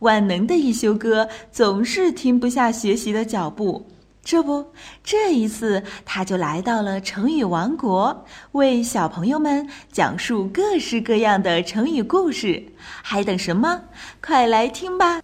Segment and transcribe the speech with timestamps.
[0.00, 3.86] 万能的一休哥总是停不下学习的脚步。
[4.22, 4.66] 这不，
[5.02, 12.62] 这一次他就来到了成语王国，为小朋友们讲述各式各样的成语故事。
[13.02, 13.80] 还等什么？
[14.22, 15.22] 快来听吧！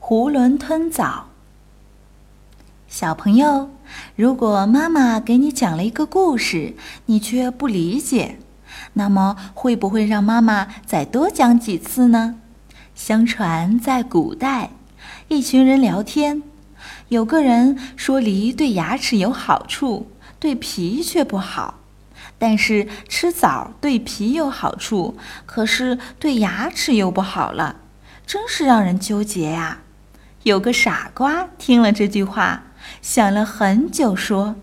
[0.00, 1.26] 囫囵吞枣。
[2.88, 3.70] 小朋友，
[4.16, 8.38] 如果妈妈给你讲了一个故事，你却不理解，
[8.94, 12.36] 那么会不会让妈妈再多讲几次呢？
[12.94, 14.70] 相传在古代。
[15.28, 16.42] 一群人聊天，
[17.08, 21.74] 有个人说梨对牙齿有好处，对皮却不好；
[22.38, 25.16] 但是吃枣对皮有好处，
[25.46, 27.76] 可是对牙齿又不好了，
[28.26, 29.78] 真是让人纠结呀。
[30.42, 32.64] 有个傻瓜听了这句话，
[33.00, 34.56] 想了很久，说：“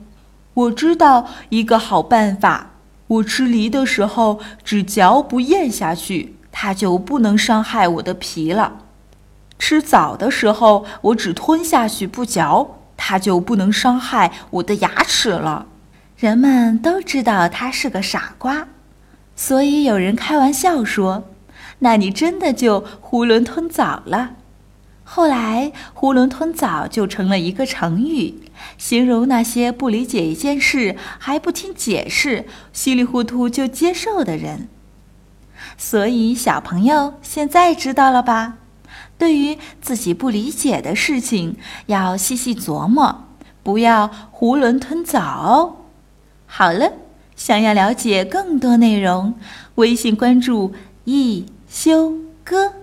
[0.53, 2.71] 我知道一个好办法，
[3.07, 8.81] 我吃梨的时候只嚼不咽下去，它就不能伤害我的皮了。”
[9.59, 15.65] 吃枣的时候，我只吞下去不嚼，它就不能伤害我的牙齿了。
[16.15, 18.67] 人们都知道他是个傻瓜，
[19.35, 21.23] 所以有人开玩笑说
[21.79, 24.31] ：“那你真的就囫囵吞枣了。”
[25.09, 28.35] 后来，“囫囵吞枣”就成了一个成语，
[28.77, 34.67] 形容那些不理解一件事还不听解释、稀里糊涂就接受的人。
[35.77, 38.57] 所以，小朋友现在知道了吧？
[39.17, 43.23] 对于自己不理解的事情，要细细琢磨，
[43.63, 45.77] 不要囫囵吞枣哦。
[46.45, 46.91] 好了，
[47.37, 49.33] 想要了解更多内容，
[49.75, 50.73] 微信关注
[51.05, 52.13] “一休
[52.43, 52.73] 哥”，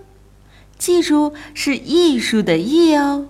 [0.85, 3.27] 记住是艺术的“艺”哦。